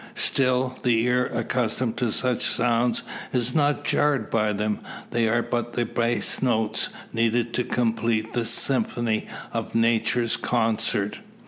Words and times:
Still, 0.17 0.79
the 0.81 0.99
ear 1.03 1.27
accustomed 1.27 1.95
to 1.97 2.11
such 2.11 2.43
sounds 2.43 3.03
is 3.31 3.53
not 3.53 3.83
jarred 3.85 4.31
by 4.31 4.51
them. 4.51 4.79
They 5.11 5.29
are 5.29 5.43
but 5.43 5.73
the 5.73 5.85
bass 5.85 6.41
notes, 6.41 6.89
needed 7.13 7.53
to 7.53 7.63
complete 7.63 8.33
the 8.33 8.43
symphony 8.45 9.27
of 9.53 9.75
Nature's 9.75 10.37
concert. 10.37 11.19